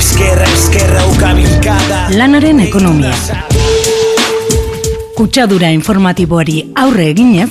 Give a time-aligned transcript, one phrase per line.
[0.00, 3.12] Eskerra, eskerra, ukabilkada Lanaren ekonomia.
[5.12, 7.50] Kutsadura informatiboari aurre eginez,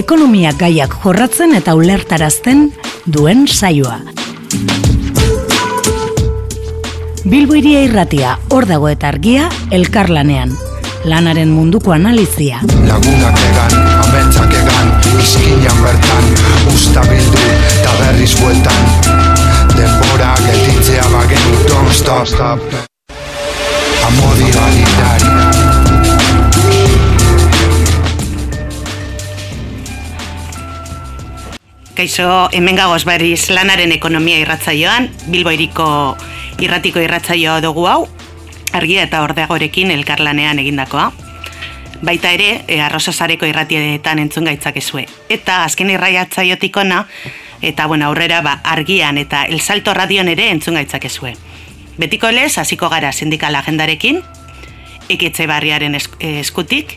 [0.00, 2.70] ekonomia gaiak jorratzen eta ulertarazten
[3.04, 3.98] duen saioa.
[7.28, 10.56] Bilbo iria irratia, hor dago eta argia, elkarlanean.
[11.04, 12.62] Lanaren munduko analizia.
[12.88, 13.76] Lagunak egan,
[14.06, 16.32] ametsak egan, izkinan bertan
[16.72, 17.44] Usta bildu,
[17.74, 19.29] eta berriz bueltan
[20.46, 21.38] gelditzea bagen
[21.68, 22.60] Don't stop, stop
[24.06, 24.50] Amodi
[31.94, 35.86] Kaixo, hemen gagoz berriz lanaren ekonomia irratzaioan, Bilbo iriko
[36.64, 38.06] irratiko irratzaioa dugu hau,
[38.72, 41.10] argia eta ordeagorekin elkarlanean egindakoa.
[42.00, 45.04] Baita ere, e, arrosasareko irratietan entzun gaitzakezue.
[45.28, 47.02] Eta azken irraiatzaiotik ona,
[47.62, 51.34] eta bueno, aurrera ba, argian eta el salto radion ere entzun gaitzakezue.
[51.98, 54.22] Betiko lez, hasiko gara sindikal agendarekin,
[55.08, 56.96] ekitze barriaren eh, eskutik,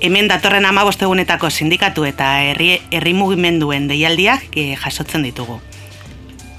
[0.00, 5.60] hemen datorren ama egunetako sindikatu eta herri, herri mugimenduen deialdiak eh, jasotzen ditugu.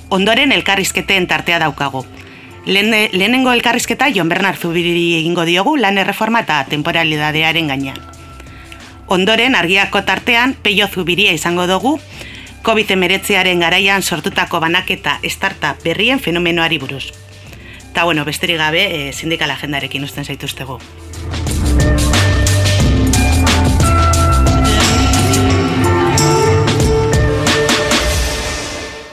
[0.10, 2.06] Ondoren elkarrizketen tartea daukagu.
[2.66, 8.00] Lehen, lehenengo elkarrizketa Jon Bernard Zubiri egingo diogu lan erreforma eta temporalidadearen gainean.
[9.08, 12.00] Ondoren argiako tartean Peio Zubiria izango dugu
[12.64, 17.12] COVID-19aren garaian sortutako banaketa startup berrien fenomenoari buruz.
[17.94, 20.80] Ta bueno, besterik gabe, e, sindikal agendarekin usten zaituztegu.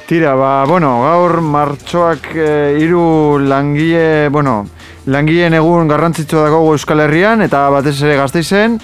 [0.06, 4.68] Tira, ba, bueno, gaur martxoak e, hiru langile, bueno,
[5.06, 8.78] langileen egun garrantzitsua dago Euskal Herrian eta batez ere Gasteizen.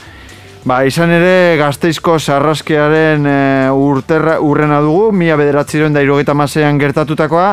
[0.63, 3.39] Ba, izan ere Gasteizko sarraskiaren e,
[3.75, 7.49] urterra, urrena dugu, mila bederatziron da irogeita masean gertatutakoa.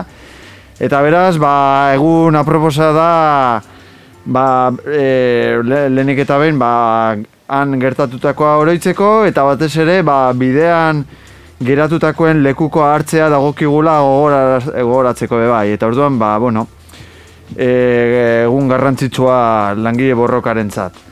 [0.77, 1.53] Eta beraz, ba,
[1.95, 3.07] egun aproposa da,
[4.29, 4.45] ba,
[4.85, 6.69] e, le, lehenik eta behin, ba,
[7.49, 11.01] han gertatutakoa oroitzeko, eta batez ere, ba, bidean
[11.65, 15.65] geratutakoen lekuko hartzea dagokigula gogoratzeko be bai.
[15.79, 16.67] Eta orduan, ba, bueno,
[17.57, 17.73] e,
[18.45, 19.39] egun garrantzitsua
[19.81, 21.08] langile borrokarentzat.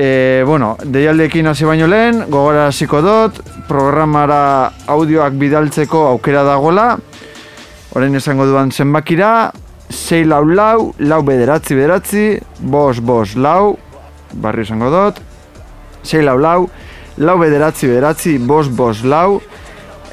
[0.00, 6.84] E, bueno, deialdekin hasi baino lehen, gogora hasiko dut, programara audioak bidaltzeko aukera dagola,
[7.98, 9.50] orain esango duan zenbakira,
[9.90, 12.22] 6 lau lau, lau bederatzi bederatzi,
[12.60, 13.74] bos bos lau,
[14.38, 15.18] barri esango dut,
[16.04, 16.68] 6 lau lau,
[17.18, 19.40] lau bederatzi bederatzi, bos bos lau,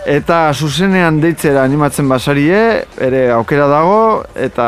[0.10, 2.64] eta zuzenean deitzera animatzen basarie,
[2.98, 4.02] ere aukera dago,
[4.34, 4.68] eta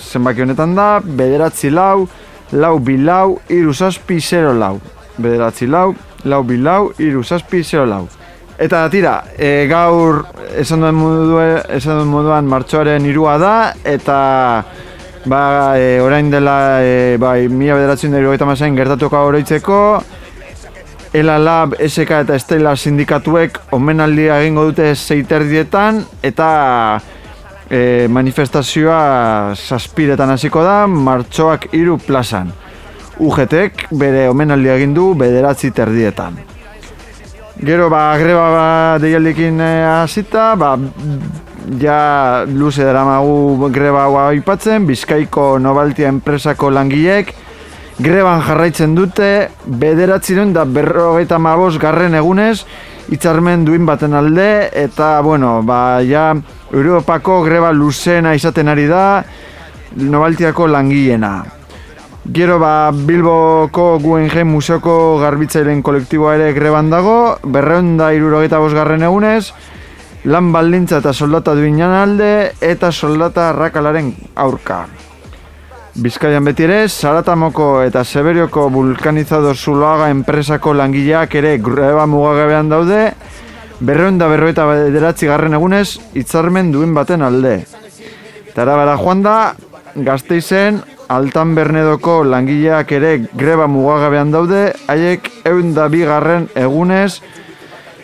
[0.00, 2.08] zenbaki honetan da, bederatzi lau,
[2.52, 4.78] lau bi lau, iru zazpi zero lau.
[5.18, 8.06] Bederatzi lau, lau bi lau, iru zazpi zero lau.
[8.58, 10.22] Eta tira, e, gaur
[10.60, 13.54] esan duen, modue, esan duen moduan martxoaren irua da,
[13.84, 14.18] eta
[15.24, 15.42] ba,
[15.78, 18.14] e, orain dela e, bai, mila bederatzen
[18.46, 20.02] masain gertatuko oroitzeko,
[21.12, 27.02] Ela Lab, SK eta Estela sindikatuek omenaldia egingo dute zeiterdietan eta
[27.72, 32.52] e, manifestazioa zazpiretan hasiko da martxoak hiru plazan.
[33.22, 36.36] UGTek bere omenaldia egin du bederatzi terdietan.
[37.62, 38.66] Gero ba greba ba,
[39.00, 40.74] deialdikin e, hasita, ba,
[41.80, 47.34] ja luze daramagu greba hau aipatzen, Bizkaiko Nobaltia enpresako langileek
[48.02, 49.28] greban jarraitzen dute
[49.66, 52.64] bederatziren da berrogeita mabos garren egunez
[53.10, 56.32] hitzarmen duin baten alde eta bueno, ba, ja
[56.72, 59.24] Europako greba luzena izaten ari da
[59.96, 61.44] Nobaltiako langileena.
[62.32, 69.52] Gero ba, Bilboko Guggenheim Museoko garbitzaileen kolektiboa ere greban dago, berreun da irurogeita garren egunez,
[70.24, 74.86] lan baldintza eta soldata duinan alde eta soldata arrakalaren aurka.
[75.92, 83.00] Bizkaian beti ere, Saratamoko eta Seberioko vulkanizador zuloaga enpresako langileak ere greba mugagabean daude,
[83.84, 87.58] berreun da berroeta bederatzi garren egunez, hitzarmen duen baten alde.
[88.54, 89.36] Tarabara joan da,
[89.94, 90.80] Gasteizen,
[91.12, 97.20] Altan Bernedoko langileak ere greba mugagabean daude, haiek eun da bi garren egunez,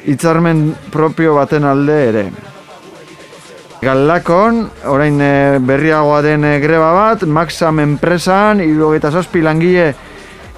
[0.05, 2.29] hitzarmen propio baten alde ere.
[3.79, 9.93] Galdakon, orain e, berriagoa den e, greba bat, Maxam enpresan, irurogeita zazpi langile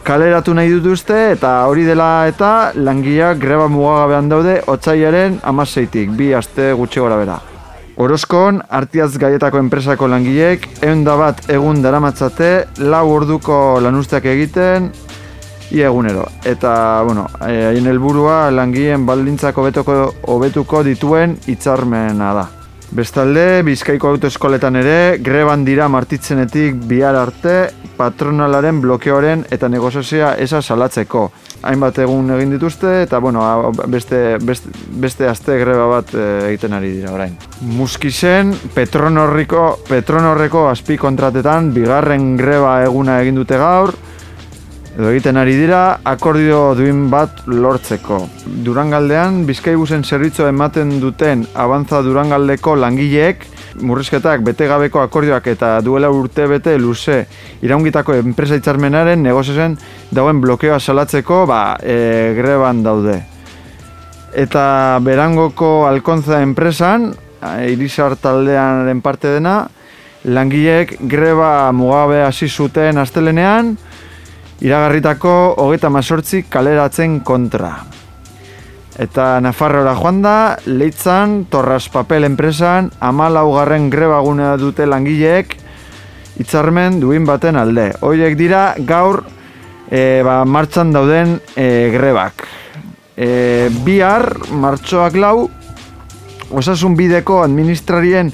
[0.06, 6.70] kaleratu nahi dituzte, eta hori dela eta langileak greba mugagabean daude, otzailaren amaseitik, bi aste
[6.78, 7.37] gutxi gora bera.
[8.00, 12.50] Orozkon, artiaz gaietako enpresako langileek, egun da bat egun daramatzate,
[12.88, 14.88] lau orduko lanuzteak egiten,
[15.76, 16.25] ia egunero.
[16.49, 16.72] Eta,
[17.05, 19.99] bueno, eh, haien helburua langileen baldintzak hobetoko
[20.32, 22.46] hobetuko dituen hitzarmena da.
[22.90, 31.28] Bestalde, Bizkaiko autoeskoletan ere, greban dira martitzenetik bihar arte patronalaren blokeoren eta negoziazioa esa salatzeko.
[31.62, 33.44] Hainbat egun egin dituzte eta bueno,
[33.92, 34.72] beste, beste,
[35.04, 37.37] beste aste greba bat e, egiten ari dira orain.
[37.78, 43.94] Muskisen Petronorriko Petronorreko azpi kontratetan bigarren greba eguna egin dute gaur,
[44.96, 48.19] edo egiten ari dira akordio duin bat lortzeko.
[48.66, 53.46] Durangaldean, Bizkaibusen zerbitzu ematen duten Abantza Durangaldeko langileek,
[53.87, 57.22] murrizketak bete gabeko akordioak eta duela urte bete luze
[57.62, 59.76] iraungitako enpresa itzarmenaren negoziozen
[60.10, 63.20] dauen blokeoa salatzeko ba, e, greban daude.
[64.34, 67.10] Eta berangoko alkontza enpresan,
[67.66, 69.64] irisar taldean parte dena,
[70.25, 73.76] langileek greba mugabe hasi zuten astelenean,
[74.60, 77.72] iragarritako hogeta mazortzi kaleratzen kontra.
[79.00, 85.56] Eta Nafarroa joan da, leitzan, torras papel enpresan, amala ugarren grebagunea dute langileek,
[86.40, 87.90] hitzarmen duin baten alde.
[88.04, 89.22] Hoiek dira gaur
[89.88, 92.44] e, ba, martxan dauden e, grebak.
[93.16, 95.48] E, bihar, martxoak lau,
[96.50, 98.32] osasun bideko administrarien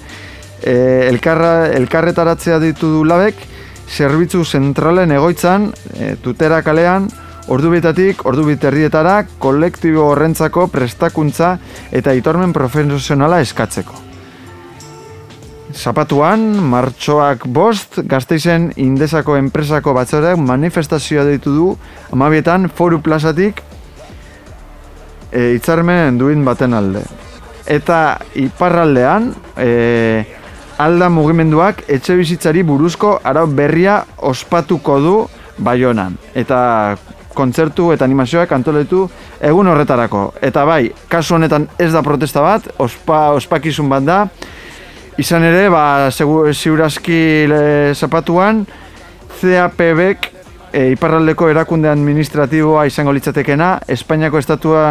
[0.62, 0.74] e,
[1.06, 3.38] elkarra, elkarretaratzea ditu du labek,
[3.86, 7.08] zerbitzu zentralen egoitzan, e, tutera kalean,
[7.48, 11.56] ordu bitatik, ordu biterrietara, kolektibo horrentzako prestakuntza
[11.94, 14.02] eta itormen profesionala eskatzeko.
[15.76, 16.40] Zapatuan,
[16.72, 21.66] martxoak bost, gazteizen indesako enpresako batzoreak manifestazioa ditu du,
[22.14, 23.60] amabietan, foru plazatik,
[25.30, 27.02] e, itzarmen duin baten alde.
[27.66, 30.35] Eta iparraldean, e,
[30.78, 35.16] alda mugimenduak etxe bizitzari buruzko arau berria ospatuko du
[35.58, 36.16] Baionan.
[36.34, 36.96] Eta
[37.36, 39.06] kontzertu eta animazioak antoletu
[39.40, 40.30] egun horretarako.
[40.44, 44.20] Eta bai, kasu honetan ez da protesta bat, ospa, ospakizun bat da.
[45.16, 47.20] Izan ere, ba, ziurazki
[47.96, 48.66] zapatuan,
[49.40, 50.30] CAPBek
[50.72, 54.90] e, iparraldeko erakunde administratiboa izango litzatekena, Espainiako estatua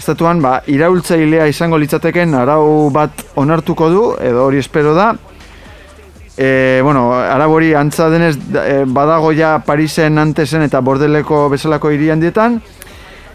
[0.00, 5.12] estatuan ba, iraultzailea izango litzateken arau bat onartuko du, edo hori espero da.
[6.40, 12.10] E, bueno, arau hori antza denez e, badago ja Parisen, Antesen eta Bordeleko bezalako hiri
[12.14, 12.60] handietan.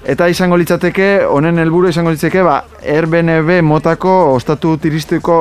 [0.06, 5.40] Eta izango litzateke, honen helburu izango litzateke, ba, Airbnb motako ostatu turistiko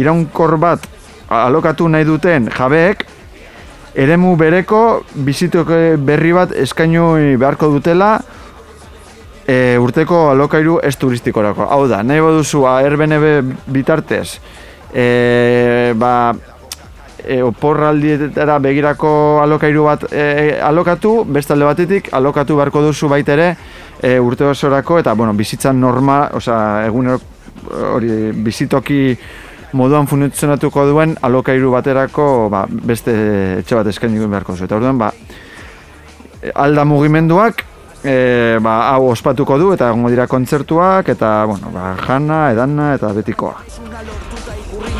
[0.00, 0.84] iraunkor bat
[1.28, 3.04] alokatu nahi duten jabeek,
[3.98, 4.82] eremu bereko
[5.26, 7.10] bizitoke berri bat eskainu
[7.40, 8.18] beharko dutela,
[9.48, 11.66] e, urteko alokairu ez turistikorako.
[11.72, 14.38] Hau da, nahi baduzu Airbnb bitartez,
[14.92, 16.12] e, ba,
[17.24, 19.10] e, oporraldietara begirako
[19.42, 23.54] alokairu bat e, alokatu, bestalde batetik alokatu beharko duzu baitere
[24.02, 27.14] e, urte osorako eta bueno, bizitzan norma, osea, egun
[27.88, 29.02] hori bizitoki
[29.76, 33.16] moduan funtzionatuko duen alokairu baterako ba, beste
[33.58, 34.68] etxe bat eskaini beharko zu.
[34.68, 35.12] Eta orduan, ba,
[36.54, 37.64] alda mugimenduak
[38.04, 43.12] e, ba, hau ospatuko du eta egongo dira kontzertuak eta bueno, ba, jana, edana eta
[43.16, 43.56] betikoa.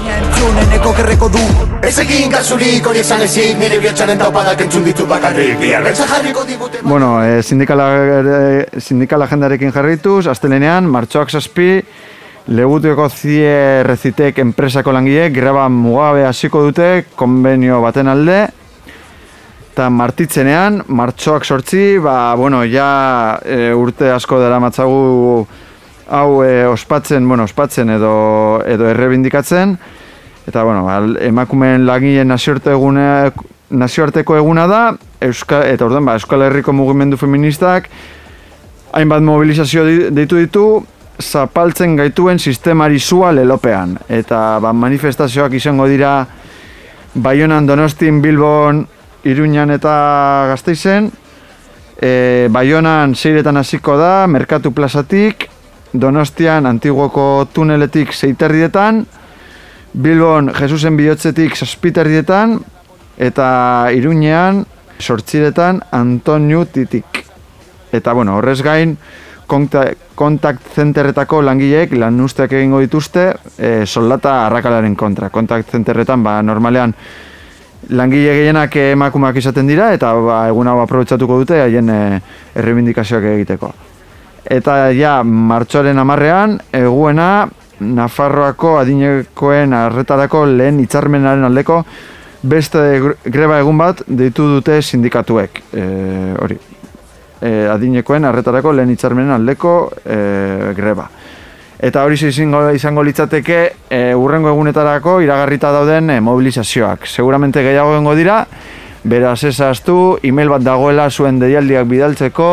[0.09, 1.43] Entzuneneko kerreko du.
[1.85, 5.59] Ez egin gazurik hori esan ezin Nire bihotxaren taupadak entzun ditu bakarrik.
[5.61, 11.83] Biarretza jarriko digute Bueno, e, sindikala, e, sindikala agendarekin jarrituz Astelenean, martxoak zazpi
[12.49, 18.39] Leguteko zie rezitek enpresako langileek greba mugabe hasiko dute konbenio baten alde
[19.79, 25.45] eta martitzenean, martxoak sortzi, ba, bueno, ja e, urte asko dara matzagu
[26.11, 28.11] hau e, ospatzen, bueno, ospatzen edo,
[28.67, 29.77] edo errebindikatzen,
[30.51, 30.83] eta, bueno,
[31.29, 33.07] emakumeen lagien nazioarte egune,
[33.71, 34.83] nazioarteko eguna da,
[35.23, 37.87] Euska, eta orden, ba, Euskal Herriko mugimendu feministak,
[38.99, 40.67] hainbat mobilizazio deitu ditu,
[41.23, 43.95] zapaltzen gaituen sistemari zua lelopean.
[44.11, 46.19] Eta ba, manifestazioak izango dira
[47.15, 48.89] Baionan, Donostin, Bilbon,
[49.25, 51.11] Iruñan eta Gasteizen,
[52.01, 55.49] e, Baionan zeiretan hasiko da, Merkatu plazatik,
[55.93, 59.07] Donostian Antiguoko tuneletik zeiterrietan,
[59.93, 62.59] Bilbon Jesusen bihotzetik zazpiterrietan,
[63.19, 64.67] eta Iruñean
[65.01, 67.25] sortziretan Antonio Titik.
[67.93, 68.99] Eta bueno, horrez gain,
[69.49, 75.31] kontakt zenterretako langileek lan egingo dituzte e, soldata arrakalaren kontra.
[75.31, 76.95] Kontakt zenterretan, ba, normalean,
[77.89, 82.01] langile gehienak emakumeak izaten dira eta ba, egun hau aprobetsatuko dute haien e,
[82.59, 83.73] errebindikazioak egiteko.
[84.49, 91.83] Eta ja, martxoaren amarrean, eguena Nafarroako adinekoen arretarako lehen hitzarmenaren aldeko
[92.43, 92.81] beste
[93.25, 95.63] greba egun bat deitu dute sindikatuek.
[95.73, 95.85] E,
[96.43, 96.59] hori,
[97.41, 100.19] e, adinekoen arretarako lehen hitzarmenen aldeko e,
[100.75, 101.07] greba.
[101.79, 103.59] Eta hori izango, izango litzateke
[103.91, 107.07] e, urrengo egunetarako iragarrita dauden e, mobilizazioak.
[107.07, 108.41] Seguramente gehiago gengo dira,
[109.05, 112.51] beraz ezaztu, email bat dagoela zuen deialdiak bidaltzeko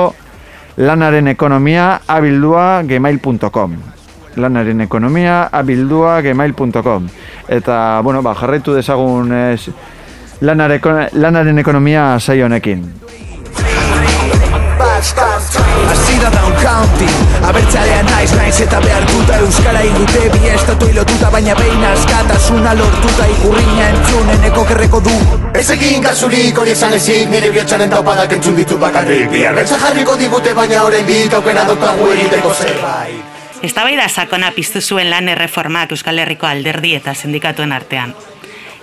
[0.78, 3.76] lanaren ekonomia abildua gmail.com
[4.36, 7.08] lanaren ekonomia abildua gmail.com
[7.48, 9.70] eta bueno, ba, jarraitu dezagun ez,
[10.42, 12.84] lanaren ekonomia saio honekin.
[17.46, 23.90] Abertzalea naiz naiz eta behartuta Euskara indute bi estatu ilotuta Baina behin askatasuna lortuta Ikurriña
[23.92, 25.14] entzuneneko kerreko du.
[25.54, 29.28] Ez egin kasurik hori esan ezik Nire biotxaren taupadak entzun ditu bakarrik.
[29.30, 33.44] Bihar beltza jarriko digute baina orain bik Aukena dokagu egiteko zerbait.
[33.62, 38.16] Eztabaida sakona piztu zuen lan erreformak Euskal Herriko alderdi eta sindikatuen artean.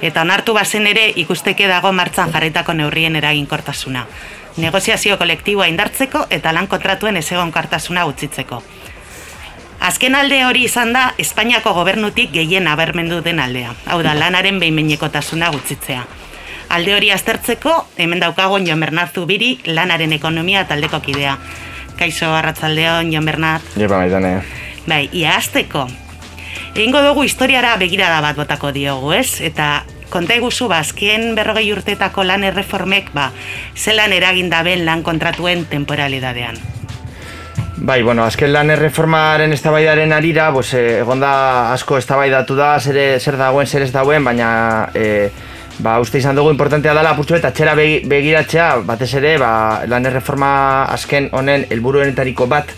[0.03, 4.07] Eta onartu bazen ere ikusteke dago martzan jarritako neurrien eraginkortasuna
[4.57, 8.63] negoziazio kolektiboa indartzeko eta lan kontratuen ezegon kartasuna gutxitzeko.
[9.83, 13.73] Azken alde hori izan da, Espainiako gobernutik gehien abermendu den aldea.
[13.91, 16.05] Hau da, lanaren behin-behinekotasuna gutxitzea.
[16.73, 21.35] Alde hori aztertzeko, hemen daukagon Jon Bernat Zubiri, lanaren ekonomia taldeko kidea.
[21.99, 23.67] Kaixo, arratzaldeon, Jon Bernat.
[23.75, 24.37] Jepa, maitane.
[24.87, 25.89] Bai, ia azteko.
[26.73, 29.41] Egingo dugu historiara begirada bat botako diogu, ez?
[29.45, 29.83] Eta
[30.13, 33.31] konta eguzu, ba, azken berrogei urtetako lan erreformek, ba,
[33.75, 36.61] zelan eragin daben lan kontratuen temporalidadean.
[37.83, 43.41] Bai, bueno, azken lan erreformaren eztabaidaren arira, pues, eh, egonda asko eztabaidatu da, zer, zer
[43.41, 45.33] dagoen, zer ez dagoen, baina eh,
[45.79, 49.53] ba, uste izan dugu importantea dela apurtzu eta txera begiratzea, batez ere, ba,
[49.89, 50.53] lan erreforma
[50.93, 52.75] azken honen helburuenetariko bat,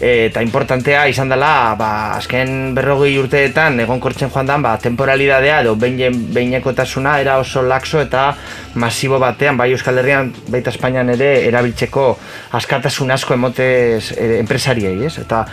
[0.00, 5.74] eta importantea izan dela ba, azken berrogei urteetan egon kortzen joan dan ba, temporalidadea edo
[5.74, 8.30] behinekotasuna era oso laxo eta
[8.74, 12.06] masibo batean bai Euskal Herrian baita Espainian ere erabiltzeko
[12.54, 15.18] askatasun asko emotez e, enpresariei ez?
[15.18, 15.44] eta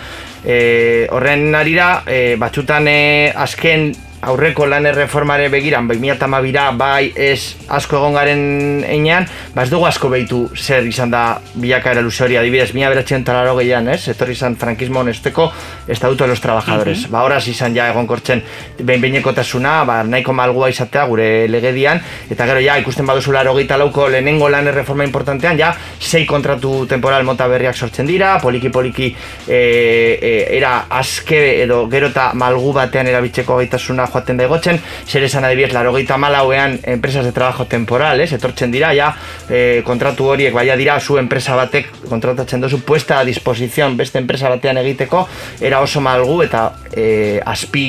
[0.44, 3.94] e, horren arira e, batxutan e, azken
[4.25, 9.70] aurreko lan erreformare begiran, bai miata mabira, bai ez asko egon garen einean, ba ez
[9.70, 14.08] dugu asko behitu zer izan da bilaka era hori, adibidez, mila beratxean talaro gehian, ez?
[14.10, 15.51] Etorri izan frankismo honesteko
[15.88, 17.10] estatuto de los trabajadores.
[17.12, 18.44] Ba horaz izan ja egon kortzen
[18.79, 24.10] behin tasuna, ba nahiko malgua izatea gure legedian, eta gero ja ikusten baduzu laro lauko
[24.10, 29.15] lehenengo lan erreforma importantean, ja sei kontratu temporal mota berriak sortzen dira, poliki poliki
[29.48, 35.24] e, e, era aske edo gero eta malgu batean erabitzeko gaitasuna joaten da egotzen, zer
[35.24, 39.12] esan adibidez, laro gehieta malauean enpresas de trabajo temporal, ez, etortzen dira, ja,
[39.50, 44.50] e, kontratu horiek, baina dira, zu enpresa batek kontratatzen dozu puesta a disposizion beste enpresa
[44.50, 45.27] batean egiteko,
[45.62, 47.88] era oso malgu eta e, aspi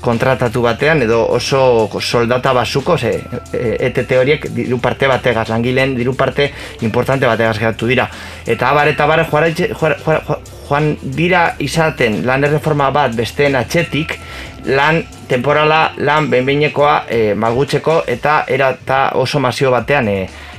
[0.00, 3.12] kontratatu batean edo oso soldata basuko ze
[3.52, 6.50] ETT horiek diru parte bategaz langileen diru parte
[6.80, 8.08] importante bategaz geratu dira.
[8.46, 14.18] Eta abar eta abar joan dira izaten lan erreforma bat besteen atxetik
[14.64, 20.16] lan temporala lan benbeinekoa e, malgutzeko eta era eta oso masio batean e,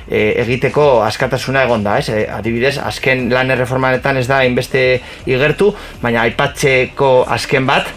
[0.08, 2.10] e, egiteko askatasuna egon da, ez?
[2.10, 4.86] E, adibidez, azken lan erreformanetan ez da inbeste
[5.30, 7.92] igertu, baina aipatzeko azken bat,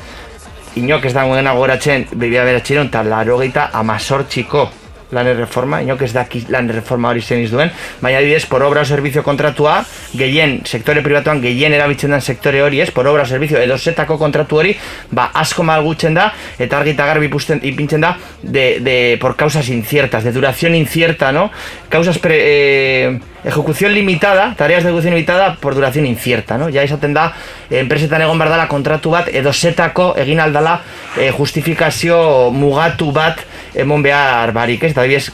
[0.81, 4.69] inok ez dagoen agoratzen, bibia beratxeron, eta laro gehieta amazortxiko
[5.15, 7.71] lan erreforma, inok ez daki lan erreforma hori zen duen,
[8.03, 9.79] baina adibidez, por obra o servizio kontratua,
[10.19, 14.19] gehien, sektore privatuan, gehien erabiltzen den sektore hori, ez, por obra o servizio, edo zetako
[14.19, 14.75] kontratu hori,
[15.11, 20.25] ba, asko malgutzen da, eta argita garbi ipintzen, ipintzen da, de, de, por causas inciertas,
[20.25, 21.51] de duración incierta, no?
[21.89, 22.41] Causas pre...
[22.43, 26.71] Eh, ejecución limitada, tareas de ejecución limitada por duración incierta, no?
[26.73, 27.33] Ja izaten da,
[27.71, 30.81] enpresetan egon behar dela kontratu bat, edo zetako egin aldala
[31.19, 34.95] eh, justifikazio mugatu bat emon behar barik, ez?
[34.97, 35.33] Adibidez,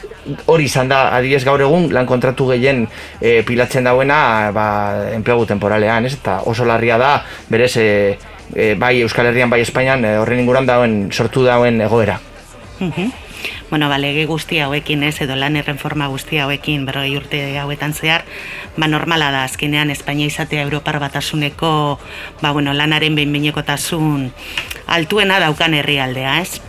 [0.51, 2.83] hori izan da, adibidez gaur egun, lan kontratu gehien
[3.21, 4.67] e, pilatzen dauena, ba,
[5.15, 6.15] enplegu temporalean, ez?
[6.19, 7.13] Eta oso larria da,
[7.49, 7.87] berez, e,
[8.53, 12.19] e, bai Euskal Herrian, bai Espainian, e, horren inguran dauen, sortu dauen egoera.
[13.71, 18.25] Bueno, ba, lege guzti hauekin ez, edo lan erreforma guzti hauekin, berroi urte hauetan zehar,
[18.75, 21.97] ba, normala da, azkenean Espainia izatea Europar batasuneko,
[22.41, 24.33] ba, bueno, lanaren behin
[24.87, 26.59] altuena daukan herrialdea, ez?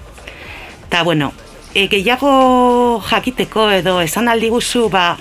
[0.90, 1.32] Ta, bueno,
[1.74, 5.16] e, gehiago jakiteko edo esan aldi guzu ba,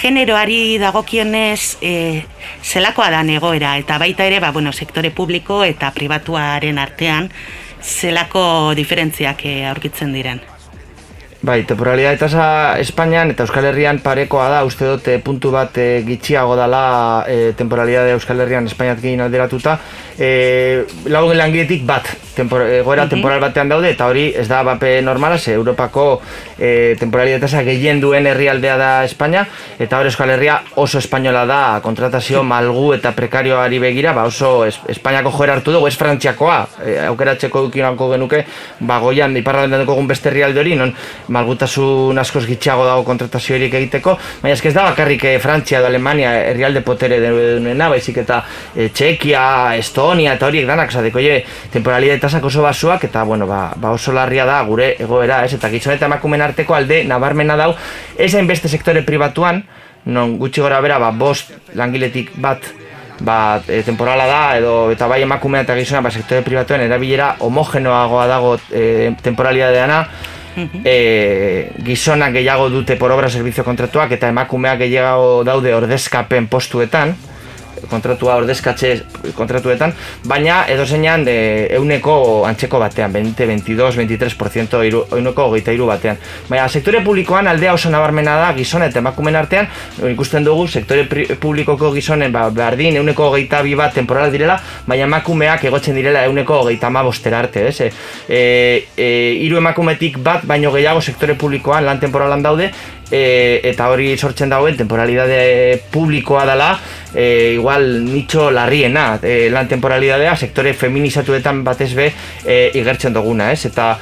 [0.00, 2.24] generoari dagokionez e,
[2.64, 7.30] zelakoa da egoera eta baita ere ba, bueno, sektore publiko eta pribatuaren artean
[7.80, 10.40] zelako diferentziak e, aurkitzen diren.
[11.42, 16.52] Bai, temporalidade tasa Espainian eta Euskal Herrian parekoa da, uste dute puntu bat e, gitxiago
[16.58, 19.78] dala e, temporalidade Euskal Herrian Espainiat egin alderatuta.
[20.20, 25.38] E, Lagun langiletik bat, tempor, egoera temporal batean daude, eta hori ez da bape normala,
[25.38, 26.20] ze Europako
[26.58, 29.46] e, temporalidade tasa gehien duen herrialdea da Espainia,
[29.78, 31.60] eta hori Euskal Herria oso espainola da.
[31.82, 36.96] Kontratazio malgu eta prekarioari begira, ba oso es, Espainiako joera hartu dugu, ez frantziakoa, e,
[37.08, 38.44] aukeratzeko dukinako genuke,
[38.80, 40.94] ba goian, iparraldean dugu beste herrialde hori, non
[41.28, 46.32] malgutasun askoz gitxago dago kontratazio horiek egiteko, baina ez da bakarrik eh, Frantzia edo Alemania
[46.50, 48.42] herrialde potere denuna, baizik eta
[48.74, 49.42] e, Txekia,
[49.80, 51.40] Estonia eta horiek danak, zadeko, oie,
[51.72, 55.70] temporalidade tasak oso basuak, eta bueno, ba, ba oso larria da gure egoera, ez, eta
[55.72, 57.72] gizon eta emakumen arteko alde nabarmena dau,
[58.16, 59.64] ez beste sektore pribatuan,
[60.04, 62.64] non gutxi gora bera, ba, bost langiletik bat
[63.20, 68.26] ba, e, temporala da edo eta bai emakumea eta gizona ba, sektore pribatuen erabilera homogenoagoa
[68.26, 70.00] dago e, temporalidadeana
[70.84, 77.14] e, gizonak gehiago dute por obra servizio kontratuak eta emakumeak gehiago daude ordezkapen postuetan
[77.88, 78.90] kontratua ordezkatze
[79.36, 79.92] kontratuetan,
[80.28, 81.34] baina edo zeinan de
[81.76, 86.18] euneko antzeko batean, 20, 22, 23% iru, euneko hogeita iru batean.
[86.48, 89.68] Baina sektore publikoan aldea oso nabarmena da gizon eta emakumen artean,
[90.10, 91.06] ikusten dugu sektore
[91.40, 96.62] publikoko gizonen ba, bardin euneko hogeita bi bat temporal direla, baina emakumeak egotzen direla euneko
[96.64, 97.04] hogeita ma
[97.40, 97.80] arte, ez?
[97.80, 97.90] E,
[98.28, 99.08] e, e,
[99.46, 102.70] iru emakumetik bat, baino gehiago sektore publikoan lan temporalan daude,
[103.10, 106.70] e, eta hori sortzen dagoen temporalidade publikoa dela
[107.14, 109.18] e, igual nicho larriena.
[109.22, 112.10] E, lan temporalidadea sektore feminizatuetan batez be
[112.44, 113.64] e, igertzen duguna ez?
[113.66, 113.92] Eta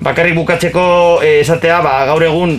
[0.00, 0.84] bakarrik bukatzeko
[1.24, 2.58] e, esatea ba, gaur egun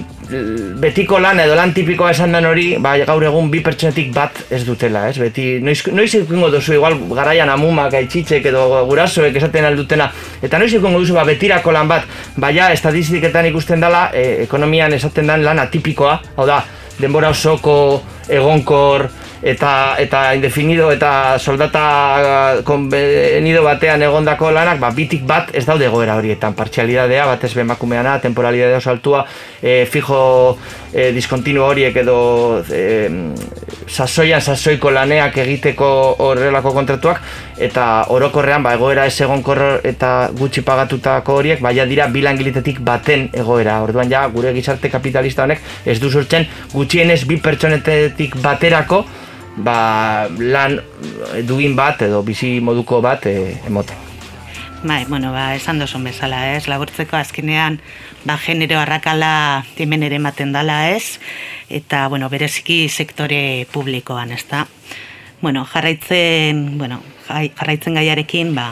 [0.82, 4.62] betiko lan edo lan tipikoa esan den hori, ba, gaur egun bi pertsonetik bat ez
[4.68, 5.18] dutela, ez?
[5.22, 10.10] Beti, noiz, noiz ikungo duzu, igual, garaian amumak, gaitxitzek edo gurasoek esaten aldutena,
[10.42, 12.08] eta noiz ikungo duzu, ba, betirako lan bat,
[12.40, 16.62] baina estadistiketan ikusten dela, e, ekonomian esaten den lan atipikoa, hau da,
[17.02, 17.76] denbora osoko,
[18.32, 19.08] egonkor,
[19.42, 26.16] eta eta indefinido eta soldata konbenido batean egondako lanak, ba, bitik bat ez daude goera
[26.20, 29.26] horietan, partxialidadea, bat ez bemakumeana, temporalidadea oso altua,
[29.62, 30.58] e, fijo
[30.94, 32.18] e, diskontinuo horiek edo
[32.70, 33.10] e,
[33.88, 35.90] sasoian sasoiko laneak egiteko
[36.28, 37.24] horrelako kontratuak,
[37.58, 39.42] eta orokorrean, ba, egoera ez egon
[39.84, 45.62] eta gutxi pagatutako horiek, baina dira bilangilitetik baten egoera, orduan ja, gure gizarte kapitalista honek
[45.86, 49.06] ez du sortzen gutxienez bi pertsonetetik baterako,
[49.64, 50.80] ba, lan
[51.48, 53.98] dugin bat edo bizi moduko bat e, emoten.
[54.84, 57.78] Bai, bueno, ba, esan dozun bezala, ez, laburtzeko azkenean,
[58.26, 61.20] ba, genero arrakala timen ere ematen dala, ez,
[61.70, 64.66] eta, bueno, bereziki sektore publikoan, ez da.
[65.42, 66.98] Bueno, jarraitzen, bueno,
[67.30, 68.72] jarraitzen gaiarekin, ba,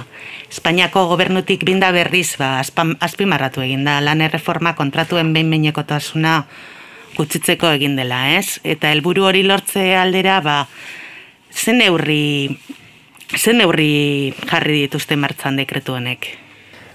[0.49, 2.57] Espainiako gobernutik binda berriz, ba,
[3.05, 6.33] azpimarratu egin da, lan erreforma kontratuen behin-behinekotasuna
[7.19, 8.59] gutxitzeko egin dela, ez?
[8.63, 10.59] Eta helburu hori lortze aldera, ba,
[11.53, 12.49] zen neurri,
[13.37, 16.31] zen neurri jarri dituzte martzan dekretu honek?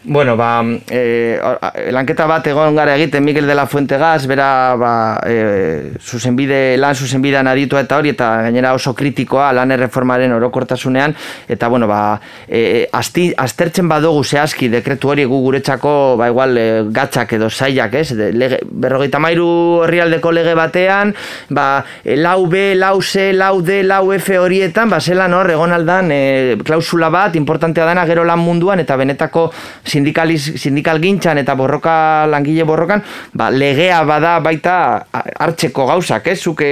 [0.07, 1.41] Bueno, ba, e,
[1.89, 6.93] lanketa bat egon gara egiten Miguel de la Fuente Gaz, bera ba, e, zuzenbide, lan
[6.93, 11.15] zuzenbidean aditua eta hori, eta gainera oso kritikoa lan erreformaren orokortasunean,
[11.49, 16.67] eta bueno, ba, e, asti, astertzen badugu zehazki dekretu hori gu guretzako, ba, igual, e,
[16.93, 18.11] gatzak edo zaiak, ez?
[18.13, 19.49] De, lege, berrogeita mairu
[19.87, 21.15] herrialdeko lege batean,
[21.49, 26.13] ba, lau B, lau C, lau D, lau F horietan, ba, zelan hor, egon aldan,
[26.13, 29.49] e, klausula bat, importantea dana gero lan munduan, eta benetako
[29.95, 33.03] sindikaliz, sindikal gintxan eta borroka langile borrokan,
[33.35, 34.77] ba, legea bada baita
[35.15, 36.39] hartzeko gauzak, ez?
[36.43, 36.71] Zuke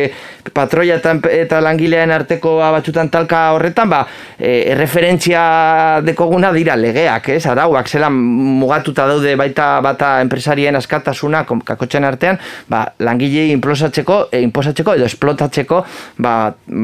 [0.50, 4.02] patroia eta, eta langilean arteko batzutan talka horretan, ba,
[4.38, 5.42] e, referentzia
[6.04, 7.44] dekoguna dira legeak, ez?
[7.46, 8.16] Arauak, zelan
[8.62, 15.82] mugatuta daude baita bata enpresarien askatasuna kakotxen artean, ba, langile inposatzeko, e, inposatzeko edo esplotatzeko
[16.24, 16.34] ba,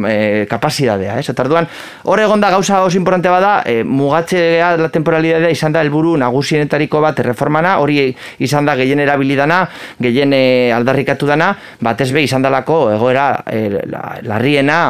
[0.07, 1.29] e, kapazidadea, ez?
[1.33, 1.68] Eta arduan,
[2.05, 7.01] hor egon da gauza oso importante bada, e, mugatzea la temporalidadea izan da helburu nagusienetariko
[7.03, 8.09] bat erreformana, hori
[8.45, 9.62] izan da gehien erabilidana,
[10.01, 11.51] gehien e, aldarrikatu dana,
[11.85, 13.62] batez be izan dalako egoera e,
[14.29, 14.81] larriena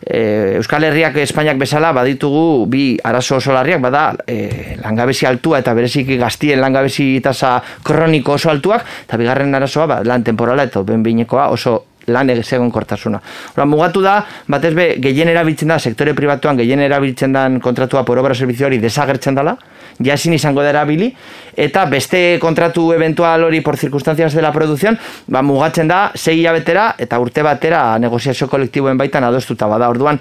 [0.00, 5.74] e, Euskal Herriak Espainiak bezala baditugu bi arazo oso larriak, bada e, langabezi altua eta
[5.74, 11.48] bereziki gaztien langabezi tasa kroniko oso altuak, eta bigarren arazoa ba, lan temporala eta benbinekoa
[11.54, 13.20] oso lan egon kortasuna.
[13.54, 14.16] Hora, mugatu da,
[14.50, 18.80] batez be, gehien erabiltzen da, sektore pribatuan gehien erabiltzen da kontratua por obra servizio hori
[18.82, 19.56] desagertzen dela,
[19.98, 21.12] jasin izango da erabili,
[21.56, 26.94] eta beste kontratu eventual hori por circunstancias de la producción, ba, mugatzen da, sei betera
[26.98, 29.88] eta urte batera negoziazio kolektiboen baitan adostuta bada.
[29.88, 30.18] Orduan,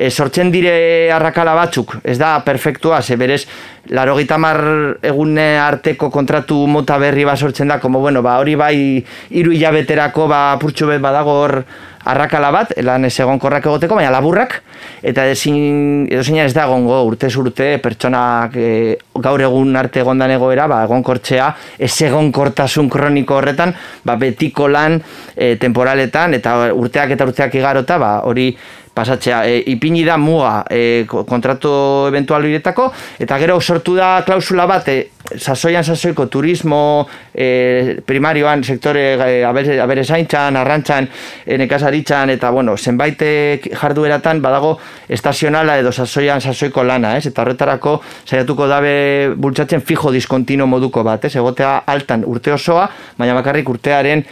[0.00, 3.44] e, sortzen dire arrakala batzuk, ez da perfektua, ze berez,
[3.92, 4.60] laro mar
[5.02, 10.26] egune arteko kontratu mota berri bat sortzen da, como bueno, ba, hori bai hiru hilabeterako
[10.26, 11.64] ba, purtsu bet badago hor
[12.04, 14.62] arrakala bat, lan ez egon korrak egoteko, baina laburrak,
[15.04, 20.32] eta ezin, edo zein ez da egongo urte urte pertsonak e, gaur egun arte egondan
[20.32, 24.96] egoera, ba, egon kortxea, ez egon kortasun kroniko horretan, ba, betiko lan
[25.36, 28.54] e, temporaletan, eta urteak eta urteak igarota, ba, hori
[28.94, 31.70] pasatzea, e, ipini da muga e, kontratu
[32.08, 39.04] eventual iretako, eta gero sortu da klausula bat, e, sasoian sasoiko turismo e, primarioan sektore
[39.14, 41.08] e, abere zaintzan, arrantzan,
[41.46, 43.22] e, nekazaritzan, eta bueno, zenbait
[43.70, 44.76] jardueratan badago
[45.08, 47.26] estazionala edo sasoian sasoiko lana, ez?
[47.30, 51.36] eta horretarako saiatuko dabe bultzatzen fijo diskontino moduko bat, ez?
[51.36, 54.24] egotea altan urte osoa, baina bakarrik urtearen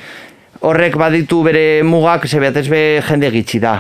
[0.61, 3.75] horrek baditu bere mugak, ze behatez be jende gitxi da.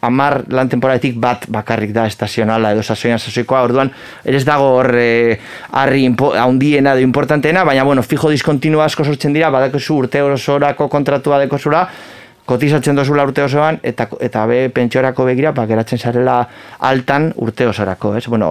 [0.00, 3.90] Amar lan temporatik bat bakarrik da estazionala edo sasoian sasoikoa, orduan
[4.24, 5.38] ez dago hor e,
[5.72, 6.06] harri
[6.40, 11.86] haundiena edo importanteena, baina bueno, fijo diskontinua asko sortzen dira, badakozu urte orosorako kontratua dekozura,
[12.46, 16.40] kotizatzen dozula urte osoan, eta, eta be pentsiorako begira, ba, geratzen zarela
[16.88, 18.24] altan urte osorako, ez?
[18.26, 18.48] Bueno,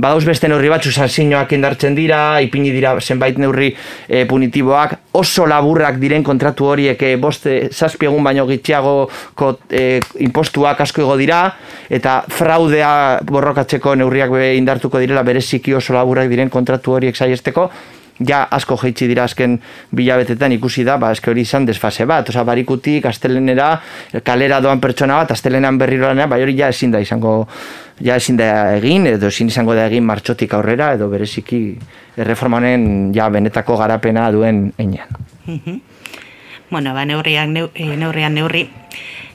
[0.00, 3.72] badauz beste neurri batzu sanzinoak indartzen dira, ipini dira zenbait neurri
[4.08, 8.96] e, punitiboak, oso laburrak diren kontratu horiek e, boste zazpiegun baino gitxiago
[9.68, 11.42] e, impostuak asko ego dira,
[11.90, 17.68] eta fraudea borrokatzeko neurriak be indartuko direla bereziki oso laburrak diren kontratu horiek saiesteko,
[18.24, 19.58] ja asko jeitsi dira azken
[19.96, 23.74] bilabetetan ikusi da, ba, eske hori izan desfase bat, oza, barikutik, astelenera,
[24.24, 27.36] kalera doan pertsona bat, astelenan berriro lanera, bai hori ja ezin da izango,
[28.00, 31.60] ja ezin da egin, edo ezin izango da egin martxotik aurrera, edo bereziki
[32.16, 35.20] erreformanen ja benetako garapena duen einean.
[35.46, 35.80] Mhm.
[36.70, 38.64] bueno, ba, neurriak, eh, neurrian neurri,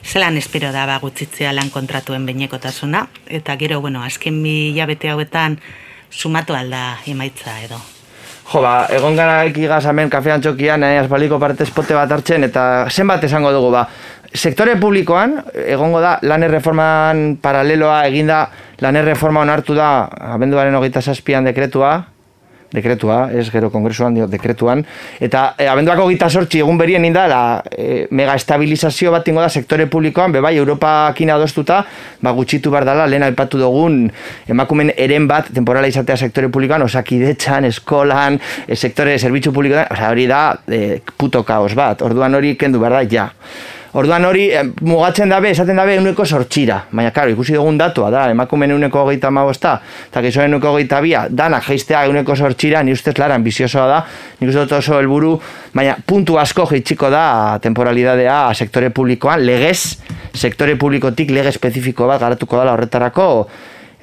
[0.04, 5.58] zelan espero da ba, gutzitzea lan kontratuen beinekotasuna, eta gero, bueno, azken bi jabete hauetan,
[6.10, 7.80] sumatu alda emaitza edo.
[8.52, 12.84] Jo, ba, egon gara ekigaz hemen kafean txokian, eh, asbaliko parte espote bat hartzen, eta
[12.90, 13.86] zenbat esango dugu, ba,
[14.28, 18.42] sektore publikoan, egongo da, lan erreforman paraleloa eginda,
[18.84, 19.88] lan erreforma onartu da,
[20.34, 21.94] abenduaren hogeita zazpian dekretua,
[22.72, 24.82] dekretua, ez gero kongresuan dio dekretuan,
[25.20, 29.50] eta e, abenduako gita sortzi egun berien inda, la, e, mega estabilizazio bat ingo da
[29.52, 31.82] sektore publikoan, bebai, Europa kina adostuta,
[32.22, 34.06] ba, gutxitu bar dala, lehen alpatu dugun,
[34.48, 40.26] emakumen eren bat, temporala izatea sektore publikoan, osakidetxan, eskolan, e, sektore zerbitzu publikoan, oza, hori
[40.30, 43.28] da, e, puto kaos bat, orduan hori kendu behar da, ja.
[43.92, 44.46] Orduan hori
[44.88, 46.78] mugatzen dabe, esaten dabe euneko sortxira.
[46.96, 49.74] Baina, karo, ikusi dugun datua da, emakumen euneko hogeita magosta,
[50.08, 54.00] eta gizoen euneko hogeita bia, dana geistea euneko sortxira, ni ustez laran biziosoa da,
[54.40, 55.34] nik uste dut oso helburu,
[55.76, 57.26] baina puntu asko geitxiko da
[57.60, 59.98] temporalidadea sektore publikoan, legez,
[60.32, 63.26] sektore publikotik lege espezifiko bat garatuko dela horretarako,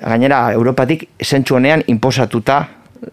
[0.06, 2.62] gainera, Europatik zentsu honean imposatuta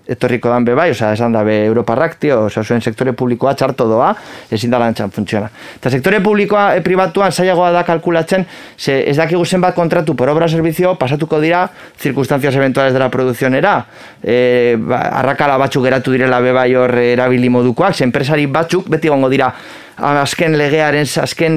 [0.07, 4.13] etorriko dan bebai, oza, esan da be Europarrak, tio, oza, zuen sektore publikoa txarto doa,
[4.53, 5.49] ezin da lantzan funtziona.
[5.79, 8.47] Eta sektore publikoa e, pribatuan zailagoa da kalkulatzen,
[8.77, 11.69] ze ez dakigu zenbat kontratu por obra servizio, pasatuko dira
[11.99, 13.79] circunstancias eventuales de la produccionera,
[14.23, 19.31] e, ba, arrakala batzuk geratu direla bebai hor erabili modukoak, ze enpresari batzuk beti gongo
[19.31, 19.53] dira,
[19.97, 21.55] azken legearen, azken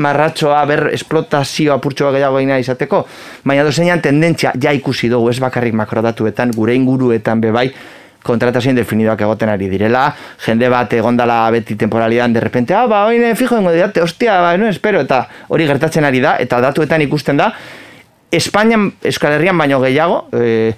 [0.00, 3.04] marratxoa, ber, esplotazioa purtsoa gehiago ina izateko,
[3.44, 7.68] baina dozeinan tendentzia ja ikusi dugu, ez bakarrik makrodatuetan, gure inguruetan bebai,
[8.22, 10.06] kontratazio indefinidoak egoten ari direla,
[10.44, 14.56] jende bat egondala beti temporalidan, de repente, ah, ba, oine, fijo, ingo dirate, hostia, ba,
[14.56, 17.52] no, espero, eta hori gertatzen ari da, eta datuetan ikusten da,
[18.32, 20.72] Espainian, Euskal Herrian baino gehiago, eh,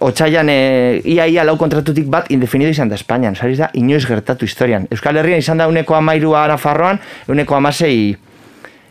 [0.00, 4.44] Otsaian e, ia ia lau kontratutik bat indefinido izan da Espainian, sariz da, inoiz gertatu
[4.44, 4.84] historian.
[4.92, 7.00] Euskal Herrian izan da uneko amairua arafarroan,
[7.32, 8.12] uneko amasei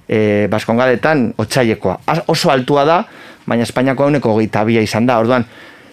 [0.10, 1.99] e, baskongadetan otsailekoa.
[2.33, 3.01] Oso altua da,
[3.45, 5.19] baina Espainiako uneko goita bia izan da.
[5.21, 5.45] Orduan,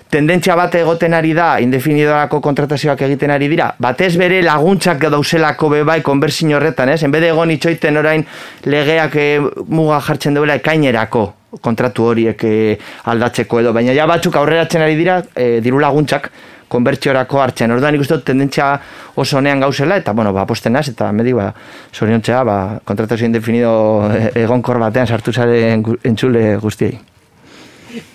[0.09, 6.01] tendentzia bat egoten ari da, indefinidorako kontratazioak egiten ari dira, batez bere laguntzak dauzelako bebai
[6.07, 7.03] konbersin horretan, ez?
[7.05, 8.25] Enbede egon itxoiten orain
[8.65, 9.31] legeak e,
[9.69, 11.29] muga jartzen duela ekainerako,
[11.61, 12.79] kontratu horiek e,
[13.11, 16.31] aldatzeko edo, baina ja batzuk aurreratzen ari dira e, diru laguntzak
[16.75, 17.73] konbertsiorako hartzen.
[17.75, 18.73] Orduan ikusten tendentzia
[19.21, 21.53] oso honean gauzela eta bueno, ba posten naz eta medi ba
[21.93, 23.75] soriontzea ba kontratazio indefinido
[24.11, 26.99] e, egonkor batean sartu zaren entzule guztiei.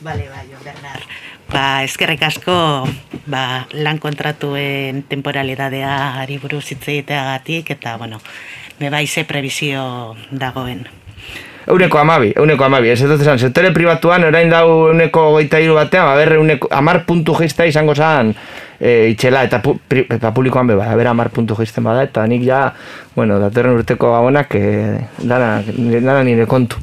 [0.03, 1.07] Vale, bai, Bernard.
[1.49, 2.53] Ba, eskerrik asko
[3.25, 8.19] ba, lan kontratuen temporalidadea ari buruz hitz eta bueno,
[8.79, 10.98] me bai ze prebizio dagoen.
[11.67, 16.07] Euneko amabi, euneko amabi, ez dut esan, sektore pribatuan orain dau euneko goita hiru batean,
[16.13, 18.33] aber euneko, amar puntu geizta izango zan
[18.79, 22.43] e, itxela, eta, pu, pri, eta publikoan beba, aber amar puntu geizten bada, eta nik
[22.47, 22.73] ja,
[23.15, 25.61] bueno, datorren urteko gabonak, e, dana,
[25.99, 26.77] dana nire kontu.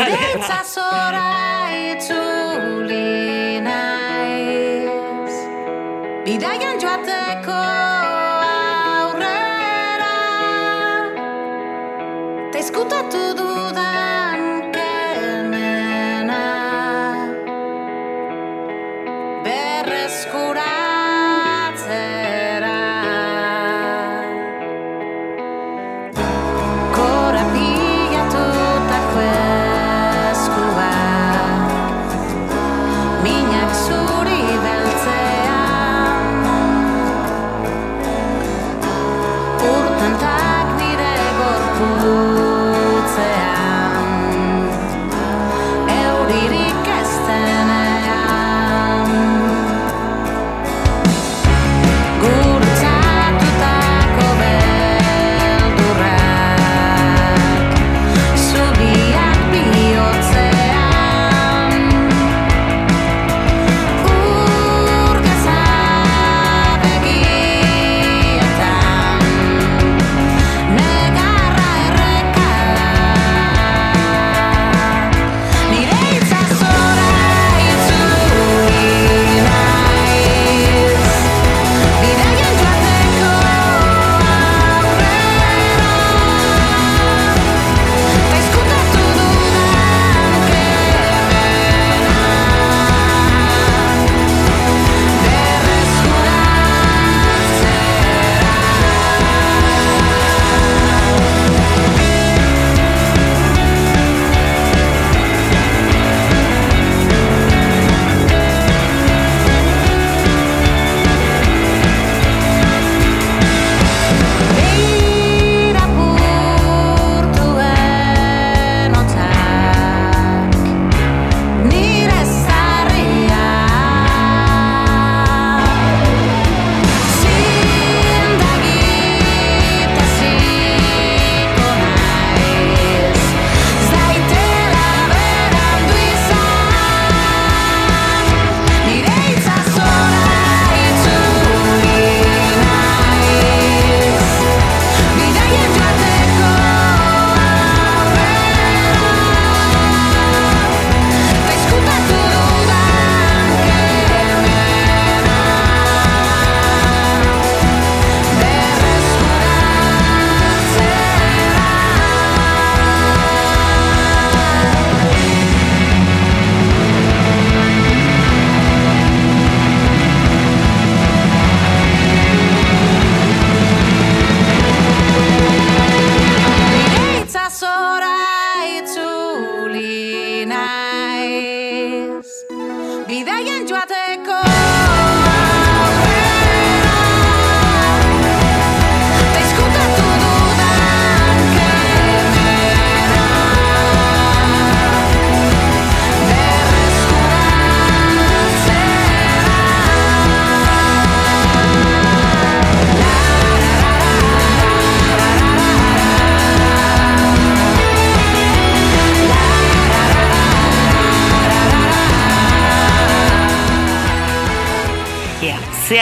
[0.00, 1.26] Itzazora
[1.90, 5.36] itzuli naiz
[6.24, 7.29] Bidaian joateko
[12.72, 13.49] Ta izkutatu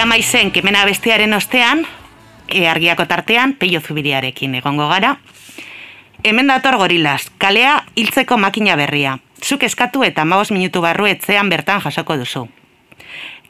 [0.08, 1.84] maizen kemena bestearen ostean,
[2.48, 5.16] e, argiako tartean, peio zubiriarekin egongo gara.
[6.24, 9.18] Hemen dator gorilaz, kalea hiltzeko makina berria.
[9.44, 12.48] Zuk eskatu eta maos minutu barru etzean bertan jasoko duzu.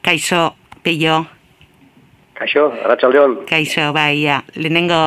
[0.03, 1.27] Kaixo, peio,
[2.39, 3.47] Kaixo, arratsaldeon.
[3.49, 4.99] kaixo, bai, ja, lehenengo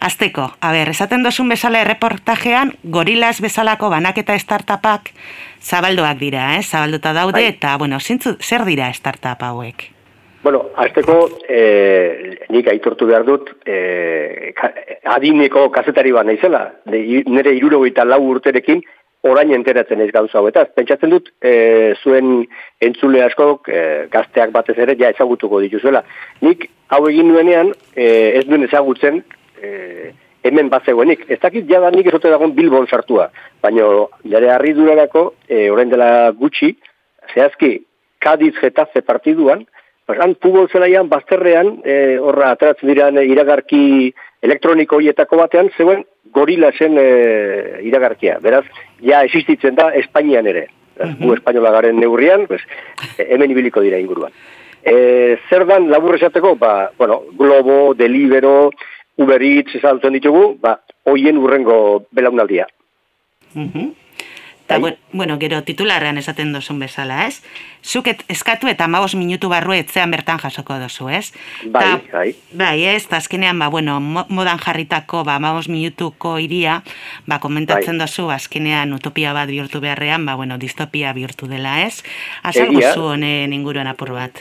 [0.00, 0.50] azteko.
[0.60, 5.12] A ber, esaten dozun bezala erreportajean, gorilaz bezalako banaketa startupak
[5.62, 6.62] zabalduak dira, eh?
[6.62, 7.46] zabalduta daude, Bai.
[7.54, 9.93] eta, bueno, zintzu, zer dira startup hauek?
[10.44, 11.14] Bueno, azteko,
[11.48, 14.68] eh, nik aitortu behar dut, ka,
[15.16, 18.82] adineko kazetari bat naizela, nire irurogeita lau urterekin,
[19.24, 20.66] orain enteratzen ez gauza hauetaz.
[20.76, 22.44] Pentsatzen dut, eh, zuen
[22.84, 26.04] entzule askok, eh, gazteak batez ere, ja ezagutuko dituzuela.
[26.42, 29.22] Nik, hau egin nuenean, eh, ez duen ezagutzen,
[29.62, 31.24] eh, hemen bat zegoenik.
[31.30, 33.30] Ez dakit jada nik ezote dagoen Bilbon sartua,
[33.62, 36.76] baina jare harri durarako, eh, orain dela gutxi,
[37.32, 37.82] zehazki,
[38.20, 39.66] Kadiz Getafe partiduan,
[40.12, 44.12] han futbol zelaian, bazterrean, e, horra ateratzen diran e, iragarki
[44.44, 47.06] elektroniko hietako batean zeuen gorila zen e,
[47.88, 48.38] iragarkia.
[48.44, 48.64] Beraz,
[49.00, 50.68] ja existitzen da Espainian ere.
[50.94, 52.62] Beraz, gu espainola garen neurrian, pues,
[53.16, 54.34] e, hemen ibiliko dira inguruan.
[54.84, 58.70] E, zer dan labur esateko, ba, bueno, Globo, Delibero,
[59.16, 62.66] Uber Eats, ezagutzen ditugu, ba, hoien urrengo belaunaldia.
[63.54, 64.03] Mhm.
[64.66, 67.42] Ta, buen- bueno, gero titularrean esaten duzun bezala, ez?
[67.82, 71.34] Zuk et- eskatu eta amabos minutu barru etzean bertan jasoko duzu, ez?
[71.66, 72.34] Bai, Ta- bai.
[72.52, 76.82] Bai, ez, ta azkenean, ba, bueno, mo- modan jarritako, ba, amabos minutuko iria,
[77.26, 78.06] ba, komentatzen Bai.
[78.06, 82.02] duzu, azkenean utopia bat bihurtu beharrean, ba, bueno, distopia bihurtu dela, ez?
[82.42, 82.94] Azalgu Egia.
[82.94, 84.32] zu honen inguruan apur bat.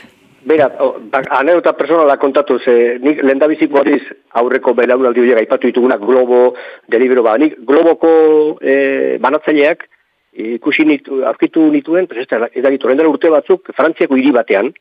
[0.45, 5.99] Bera, o, ba, anekdota personala kontatu, ze nik lendabiziko horiz aurreko belaunaldi horiek aipatu ditugunak
[5.99, 6.53] Globo,
[6.87, 9.89] Delibero, ba, nik Globoko e, banatzaileak
[10.33, 14.73] ikusi nitu, aurkitu nituen, pues ez da, dela urte batzuk, Frantziako hiri batean,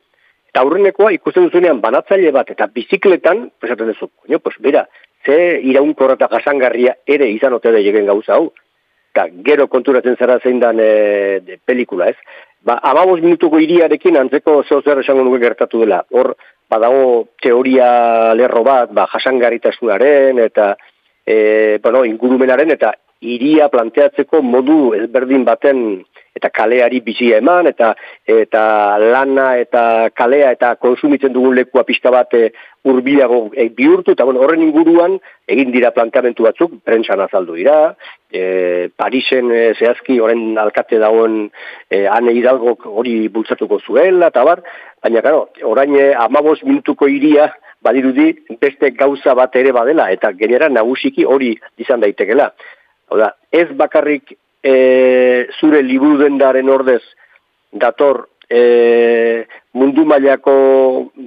[0.49, 4.87] eta aurrenekoa ikusten duzunean banatzaile bat eta bizikletan, esaten duzu, coño, pues bera,
[5.25, 8.51] ze iraunkorra eta jasangarria ere izan ote da jegen gauza hau.
[9.13, 12.17] Eta gero konturatzen zara zein dan e, de pelikula, ez?
[12.65, 16.01] Ba, amabos minutuko iriarekin antzeko zeo zer esango nuke gertatu dela.
[16.11, 16.33] Hor,
[16.69, 20.73] badago teoria lerro bat, ba, jasangarritasunaren eta
[21.25, 27.93] e, bueno, ingurumenaren eta iria planteatzeko modu ezberdin baten eta kaleari bizia eman, eta
[28.29, 28.63] eta
[28.99, 32.47] lana eta kalea eta konsumitzen dugun lekua pixka bat e,
[32.89, 37.77] urbilago e, bihurtu, eta bueno, horren inguruan egin dira planteamentu batzuk, prentsan azaldu dira,
[38.33, 41.43] e, Parisen e, zehazki horren alkate dagoen
[41.89, 44.65] e, ane hidalgo hori bultzatuko zuela, eta bar,
[45.05, 47.51] baina, claro, orain e, amabos minutuko iria,
[47.83, 48.31] badirudi
[48.61, 52.53] beste gauza bat ere badela, eta genera nagusiki hori izan daitekela.
[53.11, 54.73] Hau da, ez bakarrik e,
[55.59, 57.01] zure liburu dendaren ordez
[57.71, 60.55] dator e, mundu mailako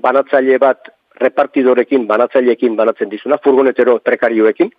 [0.03, 4.71] banatzaile bat repartidorekin, banatzaileekin banatzen dizuna, furgonetero prekarioekin.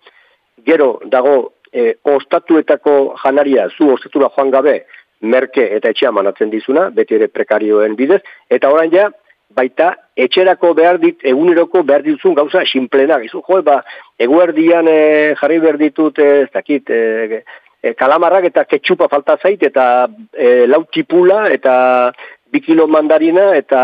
[0.66, 4.76] Gero dago e, ostatuetako janaria zu ostatura joan gabe
[5.20, 9.08] merke eta etxean banatzen dizuna, beti ere prekarioen bidez, eta orain ja,
[9.48, 13.24] baita etxerako behar dit, eguneroko behar dituzun gauza sinplenak.
[13.28, 13.80] Izu, jo, ba,
[14.18, 17.42] eguerdian e, jarri behar ditut, e, ez dakit, e,
[17.82, 22.12] e, kalamarrak eta ketxupa falta zait, eta e, lau tipula, eta
[22.52, 23.82] bi kilo mandarina, eta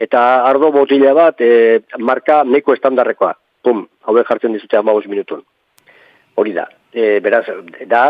[0.00, 3.34] eta ardo botila bat e, marka neko estandarrekoa.
[3.60, 5.42] Pum, hauek jartzen dizute amabos minutun.
[6.40, 6.64] Hori da.
[6.90, 7.44] E, beraz,
[7.86, 8.04] da,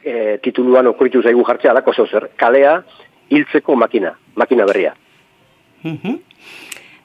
[0.00, 2.78] e, tituluan okuritu zaigu jartzea alako zer, kalea
[3.28, 4.94] hiltzeko makina, makina berria.
[5.84, 6.18] Mhm.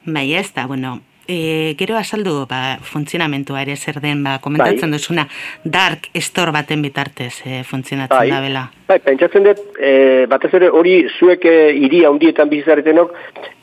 [0.05, 4.97] Bai, ez da, bueno, e, gero azaldu ba, funtzionamentua ere zer den, ba, komentatzen Bai.
[4.97, 5.27] duzuna,
[5.63, 8.31] dark store baten bitartez e, funtzionatzen Bai.
[8.31, 8.63] da bela.
[8.89, 13.13] Bai, pentsatzen dut, e, batez ere hori zuek e, hiri handietan bizizaretenok,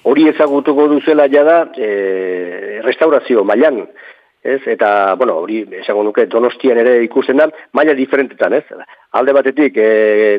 [0.07, 3.83] hori ezagutuko duzela jada e, restaurazio mailan,
[4.47, 4.61] ez?
[4.71, 8.87] Eta, bueno, hori esango nuke donostian ere ikusten da, maila diferentetan, ez?
[9.19, 10.39] Alde batetik, e,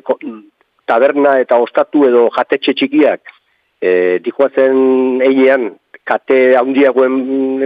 [0.87, 3.35] taberna eta ostatu edo jatetxe txikiak,
[3.81, 5.69] e, dikoazen eilean,
[6.07, 7.17] kate handiagoen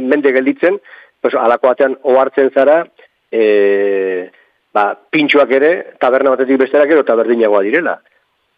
[0.07, 0.79] mende gelditzen,
[1.21, 2.83] pues, alako batean ohartzen zara,
[3.31, 4.29] e,
[4.73, 7.99] ba, pintxoak ere, taberna batetik bestera gero taberdinagoa direla.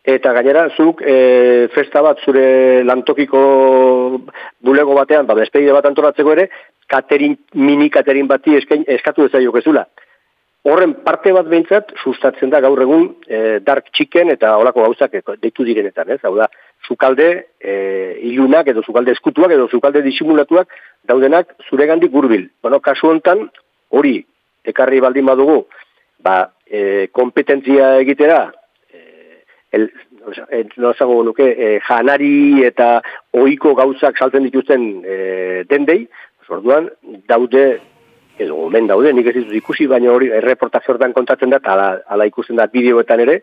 [0.04, 3.42] Eta gainera, zuk e, festa bat zure lantokiko
[4.60, 6.50] bulego batean, ba, despedide bat antolatzeko ere,
[6.92, 9.86] katerin, mini katerin bati eskain, eskatu ezaiok ezula.
[10.64, 15.66] Horren parte bat behintzat, sustatzen da gaur egun e, dark chicken eta olako gauzak deitu
[15.68, 16.22] direnetan, ez?
[16.24, 16.48] Hau da,
[16.94, 17.30] sukalde
[17.60, 17.74] e,
[18.30, 20.70] ilunak edo sukalde eskutuak edo sukalde disimulatuak
[21.10, 22.50] daudenak zuregandik hurbil.
[22.62, 23.50] Bueno, kasu hontan
[23.90, 24.20] hori
[24.64, 25.64] ekarri baldin badugu,
[26.24, 28.46] ba, e, kompetentzia egitera,
[29.74, 29.92] el,
[30.52, 33.02] eh, no esango nuke, e, janari eta
[33.34, 35.18] ohiko gauzak saltzen dituzten e,
[35.70, 36.06] dendei,
[36.54, 36.92] orduan
[37.28, 37.64] daude,
[38.38, 42.30] edo gomen daude, nik ez ditut ikusi, baina hori erreportaje hortan kontatzen da, ala, ala
[42.30, 43.40] ikusten da bideoetan ere,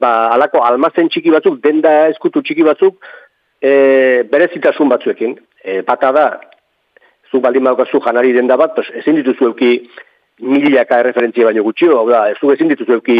[0.00, 2.96] ba, alako almazen txiki batzuk, denda eskutu txiki batzuk,
[3.60, 3.72] e,
[4.30, 5.36] berezitasun batzuekin.
[5.64, 6.26] E, bata da,
[7.30, 9.74] zu baldin badaukazu janari denda bat, pues, ezin dituzu euki
[10.40, 13.18] milaka erreferentzia baino gutxio, hau da, zu ezin dituzu euki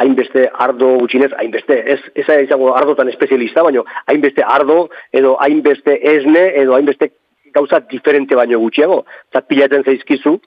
[0.00, 6.46] hainbeste ardo gutxinez, hainbeste, ez, ez izango ardotan espezialista, baino hainbeste ardo, edo hainbeste esne,
[6.62, 7.10] edo hainbeste
[7.52, 9.02] gauza diferente baino gutxiago.
[9.32, 10.38] Zat pilaten zaizkizu,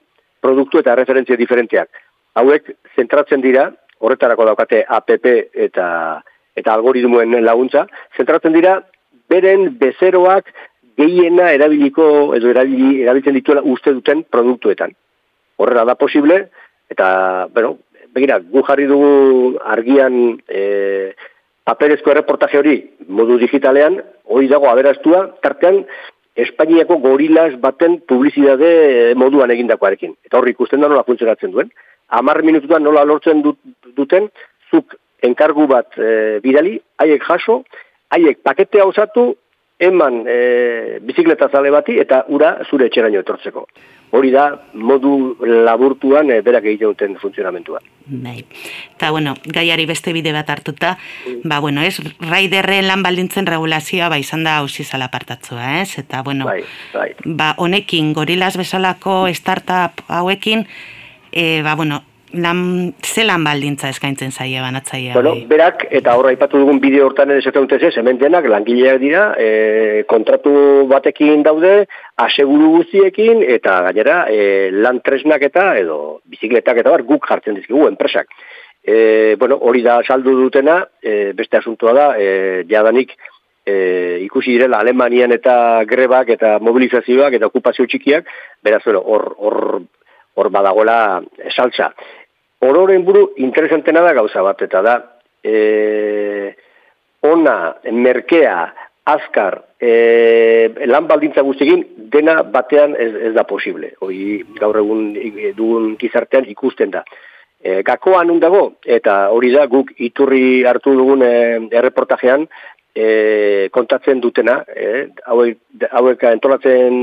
[0.42, 1.88] produktu eta referentzia diferenteak.
[2.40, 3.68] Hauek zentratzen dira,
[4.00, 5.26] horretarako daukate APP
[5.68, 5.86] eta
[6.54, 8.76] eta algoritmoen laguntza, zentratzen dira
[9.30, 10.52] beren bezeroak
[10.98, 14.94] gehiena erabiliko edo erabili, erabiltzen dituela uste duten produktuetan.
[15.58, 16.44] Horrela da posible,
[16.90, 17.78] eta, bueno,
[18.14, 21.14] begira, gu jarri dugu argian e,
[21.66, 22.76] paperezko erreportaje hori
[23.08, 23.98] modu digitalean,
[24.30, 25.84] hori dago aberastua, tartean
[26.34, 30.16] Espainiako gorilas baten publizitate moduan egindakoarekin.
[30.26, 31.68] Eta hor ikusten da nola funtzionatzen duen.
[32.08, 33.58] Amar minututan nola lortzen dut,
[33.96, 34.28] duten,
[34.70, 37.62] zuk enkargu bat e, bidali, haiek jaso,
[38.12, 39.32] haiek paketea osatu,
[39.84, 43.66] eman e, bizikleta zale bati eta ura zure etxeraino etortzeko.
[44.14, 44.44] Hori da
[44.78, 47.80] modu laburtuan e, berak egiten duten funtzionamentua.
[48.06, 48.44] Bai.
[48.94, 50.94] Eta, bueno, gaiari beste bide bat hartuta,
[51.42, 55.98] ba, bueno, ez, raiderren lan baldintzen regulazioa, ba, izan da hausi zala partatzua, ez?
[55.98, 56.60] Eta, bueno, Bai,
[56.92, 57.08] bai.
[57.24, 60.68] ba, honekin, gorilaz bezalako startup hauekin,
[61.34, 65.14] e, ba, bueno, lan, ze lan baldintza eskaintzen zaie banatzaia.
[65.14, 69.24] Bueno, berak, eta horra aipatu dugun bideo hortan ere dute ze, hemen denak langileak dira,
[69.38, 71.74] e, kontratu batekin daude,
[72.16, 77.86] aseguru guztiekin, eta gainera, e, lan tresnak eta, edo, bizikletak eta bar, guk jartzen dizkigu,
[77.88, 78.30] enpresak.
[78.84, 83.16] E, bueno, hori da saldu dutena, e, beste asuntoa da, e, jadanik,
[83.64, 88.28] e, ikusi direla Alemanian eta grebak eta mobilizazioak eta okupazio txikiak,
[88.62, 89.60] beraz, hor, hor,
[90.34, 91.22] hor badagoela
[91.54, 91.92] saltza.
[92.64, 94.94] Ororen buru interesantena da gauza bat, eta da,
[95.44, 96.54] e,
[97.28, 98.56] ona, merkea,
[99.04, 103.92] azkar, e, lan baldintza guztiekin, dena batean ez, ez da posible.
[104.00, 105.10] Hoi gaur egun
[105.56, 107.04] dugun gizartean ikusten da.
[107.60, 111.34] E, gakoa nun dago, eta hori da guk iturri hartu dugun e,
[111.72, 112.46] erreportajean
[112.94, 115.60] e, kontatzen dutena, e, hauek,
[115.90, 116.98] hauek entolatzen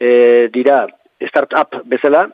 [0.00, 0.10] e,
[0.52, 0.84] dira
[1.28, 2.26] startup bezala,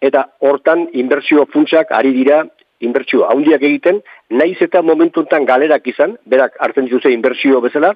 [0.00, 2.44] eta hortan inbertsio funtsak ari dira
[2.80, 7.94] inbertsio handiak egiten, naiz eta momentu honetan galerak izan, berak hartzen dituzte inbertsio bezala,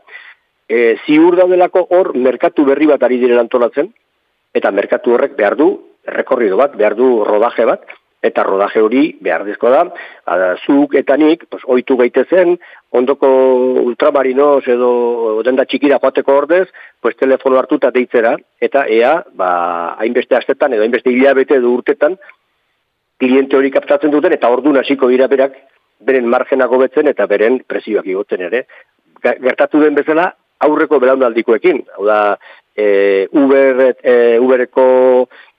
[0.69, 3.93] e, ziur daudelako hor merkatu berri bat ari direla antolatzen,
[4.55, 5.69] eta merkatu horrek behar du,
[6.07, 7.87] rekorrido bat, behar du rodaje bat,
[8.23, 9.83] eta rodaje hori behar dizko da,
[10.31, 12.55] ada, zuk eta nik, pues, oitu gaitezen,
[12.95, 13.29] ondoko
[13.83, 14.93] ultramarinoz edo
[15.43, 16.69] denda txikira joateko ordez,
[17.01, 19.51] pues, telefono hartuta deitzera, eta ea, ba,
[19.99, 22.17] hainbeste astetan edo hainbeste hilabete edo urtetan,
[23.19, 25.59] kliente hori kaptatzen duten, eta ordu hasiko dira berak,
[26.03, 28.65] beren margenak hobetzen eta beren presioak igotzen ere.
[29.23, 32.21] Gertatu den bezala, aurreko belaunaldikoekin, hau da,
[32.75, 34.87] e, Uber, e, Ubereko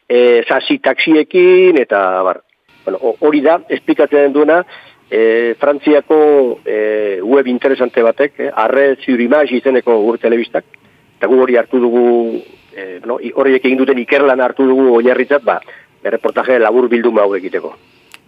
[0.07, 2.43] e, sasi taxiekin, eta bar.
[2.85, 4.65] Bueno, ho- hori da, esplikatzen duena,
[5.09, 10.65] e, Frantziako e, web interesante batek, eh, arre ziurimaz izeneko gur telebistak,
[11.17, 12.41] eta gu hori hartu dugu,
[12.75, 15.59] e, no, horiek egin duten ikerlan hartu dugu oinarritzat, ba,
[16.03, 17.75] reportaje labur bilduma hau egiteko.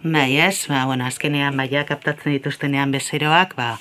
[0.05, 3.71] Bai, ez, ba, bueno, azkenean baia kaptatzen dituztenean bezeroak, ba,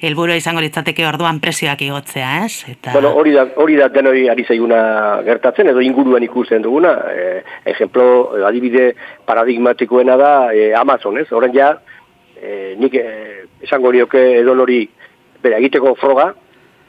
[0.00, 2.64] helburua izango litzateke orduan presioak igotzea, ez?
[2.72, 4.78] Eta, Bueno, hori da, hori da denoi ari zaiguna
[5.26, 6.94] gertatzen, edo inguruan ikusten duguna.
[7.12, 7.26] E,
[7.74, 8.06] ejemplo,
[8.48, 8.94] adibide
[9.28, 11.26] paradigmatikoena da e, Amazon, ez?
[11.28, 11.74] Horren ja,
[12.40, 13.04] e, nik e,
[13.68, 14.80] esango nioke edo nori
[15.44, 16.30] bere egiteko froga,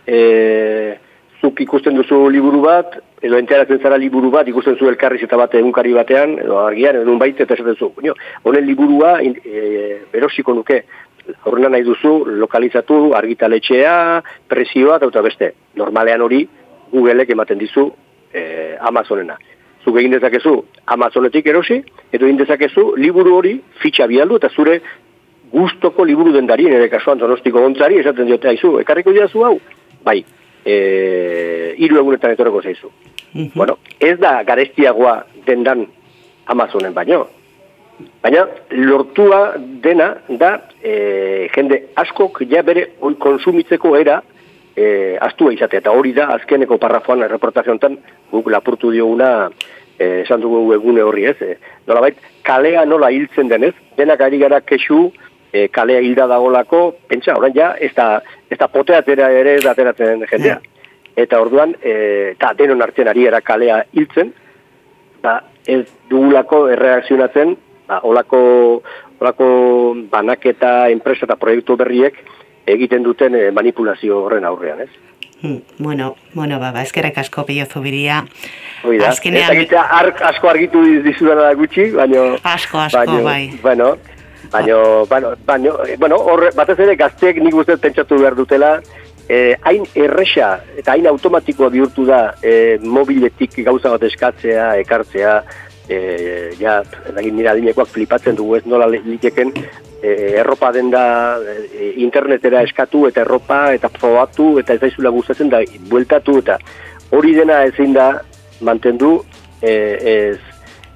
[0.07, 0.95] e,
[1.41, 5.53] zuk ikusten duzu liburu bat, edo enteratzen zara liburu bat, ikusten zu elkarriz eta bat
[5.57, 8.13] egunkari batean, edo argian, edo nun baita, eta esaten zu, "Coño,
[8.43, 10.83] honen liburua in- e, berosiko nuke,
[11.43, 15.53] horrena nahi duzu, lokalizatu, argitaletxea, presioa, eta beste.
[15.75, 16.47] Normalean hori,
[16.91, 17.91] Googleek ematen dizu
[18.33, 19.37] e, Amazonena.
[19.83, 24.81] Zuk egin dezakezu Amazonetik erosi, edo egin dezakezu liburu hori fitxa bialdu, eta zure
[25.51, 29.59] gustoko liburu dendari, nire kasuan donostiko gontzari, esaten diote, aizu, ekarriko diazu hau?
[30.03, 30.23] Bai,
[30.67, 32.91] e, hiru egunetan etorreko zaizu.
[33.55, 35.85] Bueno, ez da garestiagoa dendan
[36.47, 37.25] Amazonen baino.
[38.23, 40.51] Baina lortua dena da
[40.81, 44.21] e, jende askok ja bere oi konsumitzeko era
[44.75, 45.81] e, astua izatea.
[45.83, 47.97] Eta hori da azkeneko parrafoan reportaje honetan
[48.31, 49.49] guk lapurtu dioguna
[49.97, 51.37] e, esan dugu egune horri ez.
[51.41, 51.57] E,
[51.89, 55.09] nolabait, kalea nola hiltzen denez, denak ari gara kexu
[55.57, 58.07] e, kalea hilda dagolako, pentsa, orain ja, ez da,
[58.49, 60.59] ez da poteatera ere ez da ateratzen jendea.
[61.17, 64.33] Eta orduan, e, eta denon artean ari era kalea hiltzen,
[65.23, 67.55] ba, ez dugulako erreakzionatzen,
[67.89, 68.39] ba, olako,
[69.19, 69.47] olako
[70.11, 72.19] banaketa, enpresa eta proiektu berriek
[72.67, 74.89] egiten duten eh, manipulazio horren aurrean, ez?
[75.41, 78.23] Hmm, bueno, bueno, ba, ba, eskerrek asko pilo zubiria.
[78.83, 82.25] Hoi da, Azkenean- ark asko argitu dizudana da gutxi, baino...
[82.43, 83.59] Asko, asko, baino, bai.
[83.61, 83.91] Bueno,
[84.51, 88.81] baino, baino, baino, bueno, horre, batez ere gazteek nik uste pentsatu behar dutela,
[89.29, 95.41] eh, hain erresa eta hain automatikoa bihurtu da eh, mobiletik gauza bat eskatzea, ekartzea,
[95.89, 99.53] eh, ja, edagin nire adinekoak flipatzen dugu ez nola li- liteken,
[100.01, 105.61] eh, erropa denda eh, internetera eskatu eta erropa eta probatu eta ez daizula gustatzen da
[105.89, 106.57] bueltatu eta
[107.11, 108.11] hori dena ezin da
[108.61, 109.23] mantendu
[109.61, 110.39] eh, ez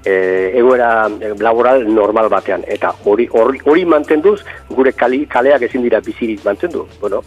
[0.06, 4.39] e, egoera eh, laboral normal batean eta hori hori, hori mantenduz
[4.70, 7.24] gure kali, kaleak ezin dira bizirik mantendu bueno,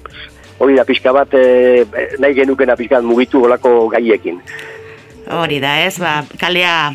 [0.58, 1.84] hori da pixka bat, e,
[2.18, 4.40] nahi genukena pixka mugitu olako gaiekin.
[5.34, 6.94] Hori da, ez, ba, kalea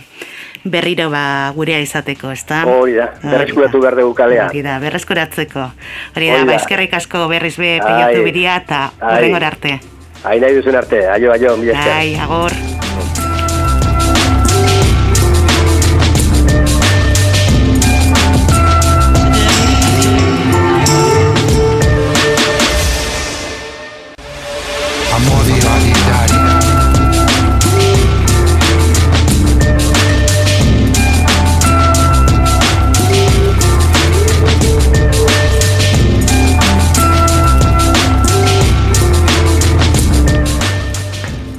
[0.64, 2.64] berriro ba gurea izateko, ezta?
[2.68, 4.50] Hori da, berreskuratu behar dugu kalea.
[4.50, 5.70] Hori da, berreskuratzeko.
[6.16, 9.16] Hori da, ba, eskerrik asko berriz be pilatu biria eta Ai.
[9.16, 9.80] horrengora arte.
[10.24, 11.80] Hain nahi duzun arte, aio, aio, mila.
[11.96, 12.56] Ai, agor.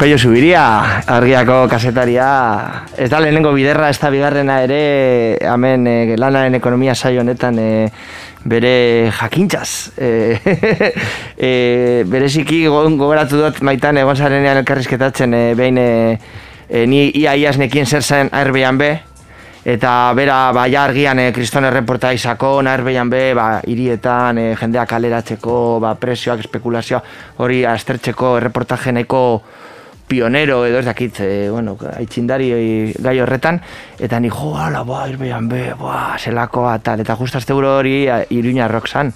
[0.00, 2.26] Peio Zubiria, argiako kasetaria,
[2.96, 4.78] ez da lehenengo biderra, ez da bigarrena ere,
[5.44, 7.90] hemen eh, lanaren ekonomia saio honetan eh,
[8.48, 9.92] bere jakintzaz.
[10.00, 10.40] Eh,
[11.36, 16.18] eh, bereziki go- gogoratu dut maitan egon zarenean elkarrizketatzen eh, behin eh,
[16.70, 18.88] eh, ni ia iaz nekien zer zen Airbnb,
[19.68, 25.92] eta bera ba, argian eh, kriston erreporta izako, Airbnb ba, hirietan eh, jendeak kaleratzeko, ba,
[26.00, 27.04] presioak, espekulazioa,
[27.44, 29.42] hori aztertzeko erreportaje nahiko
[30.10, 33.60] pionero edo ez dakit, e, bueno, aitzindari eh, gai horretan,
[34.02, 38.88] eta ni jo, ala, ba, Airbnb, ba, zelakoa, tal, eta just azte hori Iruña rock
[38.90, 39.12] zan.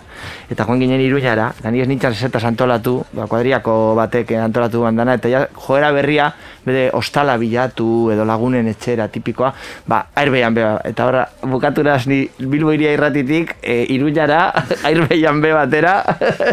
[0.49, 5.17] Eta joan ginen Iruñara, eta ni ez nintzen zetaz antolatu, ba, kuadriako batek antolatu bandana,
[5.19, 6.29] eta ja, joera berria,
[6.65, 9.51] bede ostala bilatu edo lagunen etxera tipikoa,
[9.91, 10.61] ba, Airbnb,
[10.93, 14.45] eta horra, bukaturaz ni Bilbo iria irratitik, e, Iruñara,
[14.93, 15.97] Airbnb batera,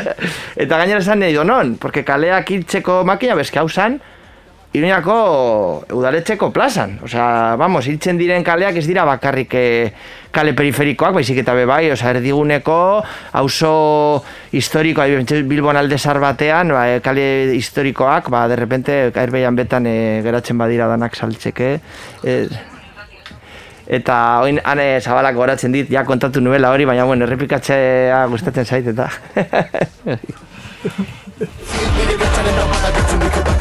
[0.65, 3.69] eta gainera esan nahi donon, porque kaleak hiltzeko makina bezke hau
[4.71, 6.95] Iruñako udaletxeko plazan.
[7.03, 9.91] Osea, vamos, hiltzen diren kaleak ez dira bakarrik eh,
[10.31, 13.03] kale periferikoak, baizik eta be bai, osea, erdiguneko,
[13.35, 14.23] auzo
[14.55, 15.09] historikoa,
[15.49, 20.87] Bilbon aldezar batean, ba, eh, kale historikoak, ba, de repente, erbeian betan eh, geratzen badira
[20.87, 21.81] danak saltzeke.
[22.23, 22.47] Eh,
[23.91, 28.87] eta oin ane zabalak goratzen dit, ja kontatu nuela hori, baina bueno, errepikatzea gustatzen zait
[28.87, 29.11] eta.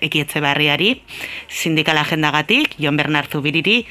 [0.00, 1.02] ekietze barriari,
[1.48, 3.84] sindikal agendagatik, Jon Bernard Zubiriri,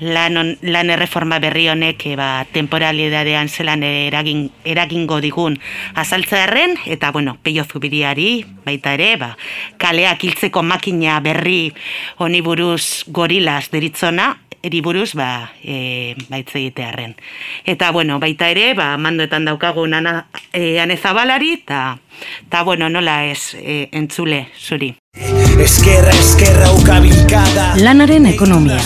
[0.00, 5.58] lan, on, lan erreforma berri honek e, ba, temporalidadean zelan eragin, eragingo digun
[5.94, 9.34] azaltzearen, eta bueno, peio zubiriari, baita ere, ba,
[9.78, 11.72] kaleak hiltzeko makina berri
[12.18, 14.32] honi buruz gorilaz deritzona,
[14.64, 17.14] eri buruz ba, e, baitze egitearren.
[17.68, 21.84] Eta bueno, baita ere, ba, mandoetan daukagun ana, e, anezabalari, eta
[22.48, 24.94] ta, bueno, nola ez e, entzule zuri.
[25.54, 28.80] Eskerra, eskerra, ukabilkada Lanaren ekonomia.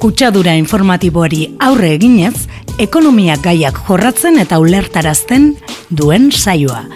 [0.00, 2.46] Kutsadura informatiboari aurre eginez,
[2.80, 5.50] ekonomia gaiak jorratzen eta ulertarazten
[5.90, 6.86] duen saioa.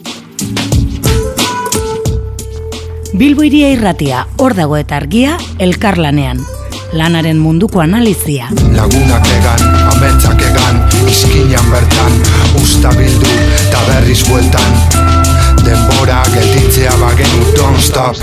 [3.12, 6.41] Bilbo iria irratia, hor dago eta argia, elkarlanean.
[6.97, 8.49] Lanaren munduko analizia.
[8.72, 12.20] Lagunak egan, ametsak egan Izkinan bertan,
[12.62, 13.37] usta bildu
[13.72, 15.16] Ta berriz bueltan
[16.07, 18.15] Denbora gelditzea bagenu Don't stop